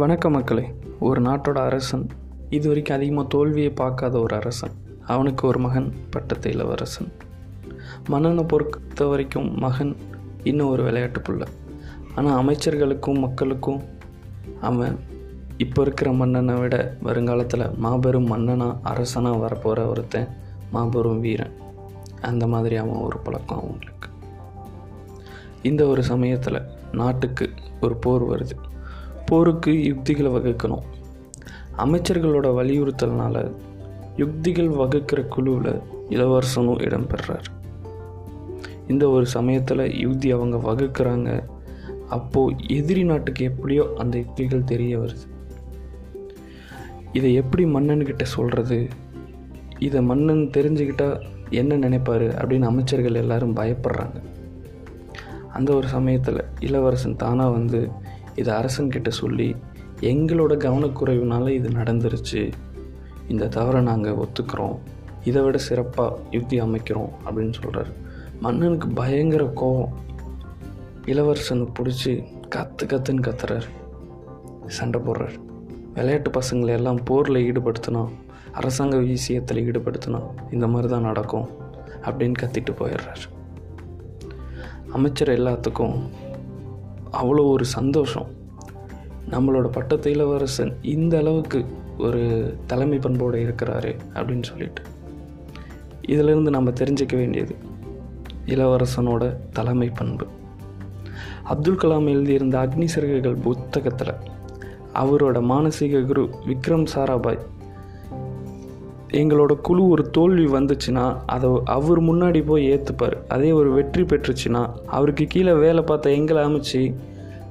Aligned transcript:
வணக்கம் 0.00 0.32
மக்களே 0.32 0.62
ஒரு 0.98 1.20
நாட்டோட 1.22 1.58
அரசன் 1.68 2.04
இது 2.50 2.68
வரைக்கும் 2.68 2.96
அதிகமாக 2.96 3.28
தோல்வியை 3.28 3.70
பார்க்காத 3.70 4.14
ஒரு 4.20 4.34
அரசன். 4.34 4.72
அவனுக்கு 5.06 5.42
ஒரு 5.48 5.58
மகன் 5.58 5.88
பட்டத்து 6.10 6.50
இளவரசன். 6.50 7.12
மன்னனை 8.08 8.44
பொறுத்த 8.44 9.06
வரைக்கும் 9.06 9.58
மகன் 9.58 9.96
இன்னும் 10.44 10.68
ஒரு 10.68 10.82
விளையாட்டு 10.82 11.20
புள்ள 11.20 11.42
ஆனால் 12.14 12.38
அமைச்சர்களுக்கும் 12.42 13.20
மக்களுக்கும் 13.20 13.82
அவன் 14.60 14.96
இப்போ 15.56 15.82
இருக்கிற 15.82 16.12
மன்னனை 16.12 16.54
விட 16.54 16.96
வருங்காலத்தில் 17.02 17.66
மாபெரும் 17.76 18.26
மன்னனாக 18.26 18.80
அரசனாக 18.82 19.44
வரப்போகிற 19.44 19.88
ஒருத்தன் 19.88 20.28
மாபெரும் 20.70 21.20
வீரன். 21.20 21.54
அந்த 22.20 22.46
மாதிரி 22.46 22.76
அவன் 22.76 23.00
ஒரு 23.00 23.18
பழக்கம் 23.18 23.58
அவங்களுக்கு. 23.58 24.08
இந்த 25.62 25.86
ஒரு 25.86 26.04
சமயத்தில் 26.04 26.66
நாட்டுக்கு 26.92 27.48
ஒரு 27.80 27.96
போர் 27.96 28.30
வருது. 28.32 28.56
போருக்கு 29.26 29.84
யுக்திகளை 29.84 30.32
வகுக்கணும். 30.32 30.84
அமைச்சர்களோட 31.78 32.48
வலியுறுத்தல்னால் 32.58 33.52
யுக்திகள் 34.16 34.68
வகுக்கிற 34.68 35.22
குழுவில் 35.22 35.80
இளவரசனும் 36.10 36.80
இடம்பெறார் 36.80 37.48
இந்த 38.88 39.08
ஒரு 39.08 39.26
சமயத்தில் 39.26 39.98
யுக்தி 39.98 40.32
அவங்க 40.32 40.56
வகுக்கிறாங்க. 40.56 41.42
அப்போது 42.08 42.56
எதிரி 42.68 43.04
நாட்டுக்கு 43.04 43.44
எப்படியோ 43.44 43.84
அந்த 43.98 44.18
யுக்திகள் 44.18 44.64
தெரிய 44.64 44.98
வருது. 44.98 45.26
இதை 47.12 47.34
எப்படி 47.34 47.64
மன்னன்கிட்ட 47.64 48.22
சொல்கிறது 48.22 48.88
இதை 49.78 50.02
மன்னன் 50.02 50.50
தெரிஞ்சுக்கிட்டால் 50.56 51.20
என்ன 51.50 51.76
நினைப்பார் 51.76 52.26
அப்படின்னு 52.42 52.62
அமைச்சர்கள் 52.62 53.14
எல்லாரும் 53.14 53.56
பயப்படுறாங்க. 53.56 54.18
அந்த 55.52 55.74
ஒரு 55.74 55.88
சமயத்தில் 55.88 56.44
இளவரசன் 56.60 57.16
தானாக 57.16 57.50
வந்து 57.50 57.90
இதை 58.34 58.54
அரசன்கிட்ட 58.54 59.08
சொல்லி 59.08 59.56
எங்களோட 60.00 60.54
கவனக்குறைவுனால 60.56 61.48
இது 61.48 61.68
நடந்துருச்சு. 61.68 62.52
இந்த 63.28 63.48
தவறை 63.48 63.82
நாங்கள் 63.82 64.14
ஒத்துக்கிறோம். 64.14 64.78
இதை 65.24 65.42
விட 65.42 65.58
சிறப்பாக 65.58 66.18
யுக்தி 66.30 66.60
அமைக்கிறோம் 66.60 67.10
அப்படின்னு 67.24 67.52
சொல்கிறாரு 67.62 67.92
மன்னனுக்கு 68.40 68.88
பயங்கர 68.88 69.44
கோபம் 69.44 69.92
இளவரசனை 71.04 71.68
பிடிச்சி 71.78 72.24
கத்து 72.54 72.84
கத்துன்னு 72.84 73.22
கத்துறாரு. 73.22 73.68
சண்டை 74.66 75.00
போடுறாரு. 75.00 75.38
விளையாட்டு 75.94 76.30
பசங்களை 76.30 76.66
எல்லாம் 76.66 77.02
போரில் 77.04 77.52
ஈடுபடுத்தினா 77.52 78.08
அரசாங்க 78.52 78.96
விஷயத்தில் 78.96 79.70
ஈடுபடுத்தினா 79.70 80.22
இந்த 80.52 80.66
மாதிரி 80.66 80.92
தான் 80.92 81.02
நடக்கும் 81.02 81.48
அப்படின்னு 82.02 82.34
கத்திட்டு 82.42 82.72
போயிடுறாரு. 82.78 83.24
அமைச்சர் 84.92 85.28
எல்லாத்துக்கும் 85.28 86.00
அவ்வளோ 87.12 87.50
ஒரு 87.50 87.64
சந்தோஷம். 87.64 88.26
நம்மளோட 89.30 89.66
பட்டத்து 89.66 90.10
இளவரசன் 90.10 90.72
இந்த 90.82 91.18
அளவுக்கு 91.18 91.64
ஒரு 91.98 92.22
தலைமை 92.66 92.98
பண்போடு 92.98 93.38
இருக்கிறாரு 93.38 93.96
அப்படின்னு 94.14 94.42
சொல்லிட்டு. 94.42 94.82
இதிலிருந்து 96.00 96.50
நம்ம 96.50 96.70
தெரிஞ்சிக்க 96.70 97.16
வேண்டியது 97.16 97.54
இளவரசனோட 98.46 99.36
தலைமை 99.52 99.88
பண்பு. 99.88 100.26
அப்துல் 101.42 101.76
கலாம் 101.76 102.08
எழுதியிருந்த 102.08 102.58
அக்னி 102.58 102.84
சிறகுகள் 102.84 103.34
புத்தகத்தில் 103.34 104.14
அவரோட 104.94 105.38
மானசீக 105.40 106.04
குரு 106.04 106.30
விக்ரம் 106.46 106.86
சாராபாய் 106.94 107.38
எங்களோட 109.10 109.60
குழு 109.60 109.88
ஒரு 109.88 110.10
தோல்வி 110.10 110.46
வந்துச்சுன்னா 110.46 111.16
அதை 111.26 111.50
அவர் 111.64 112.00
முன்னாடி 112.00 112.46
போய் 112.46 112.70
ஏற்றுப்பார் 112.72 113.16
அதே 113.28 113.52
ஒரு 113.52 113.70
வெற்றி 113.70 114.02
பெற்றுச்சுன்னா 114.02 114.70
அவருக்கு 114.86 115.26
கீழே 115.26 115.52
வேலை 115.52 115.82
பார்த்த 115.82 116.10
எங்களை 116.10 116.42
அமைச்சு 116.44 116.94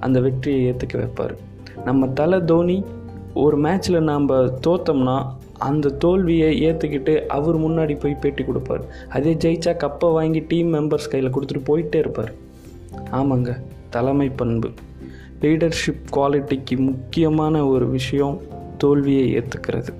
அந்த 0.00 0.20
வெற்றியை 0.20 0.72
ஏற்றுக்க 0.72 0.94
வைப்பார். 0.94 1.36
நம்ம 1.84 2.08
தலை 2.08 2.44
தோனி 2.44 2.84
ஒரு 3.34 3.60
மேட்ச்சில் 3.60 4.00
நாம் 4.00 4.28
தோத்தோம்னா 4.28 5.26
அந்த 5.58 5.88
தோல்வியை 5.88 6.50
ஏற்றுக்கிட்டு 6.64 7.26
அவர் 7.26 7.58
முன்னாடி 7.58 8.00
போய் 8.00 8.14
பேட்டி 8.14 8.44
கொடுப்பார். 8.44 8.84
அதே 9.08 9.34
ஜெயிச்சா 9.34 9.72
கப்பை 9.72 10.12
வாங்கி 10.12 10.44
டீம் 10.48 10.74
மெம்பர்ஸ் 10.74 11.10
கையில் 11.10 11.34
கொடுத்துட்டு 11.34 11.66
போயிட்டே 11.66 11.94
இருப்பார். 11.94 12.32
ஆமாங்க 13.12 13.56
தலைமை 13.90 14.28
பண்பு. 14.28 14.70
லீடர்ஷிப் 15.40 16.02
குவாலிட்டிக்கு 16.12 16.76
முக்கியமான 16.76 17.66
ஒரு 17.66 17.88
விஷயம் 17.88 18.40
தோல்வியை 18.78 19.38
ஏற்றுக்கிறது 19.38 19.92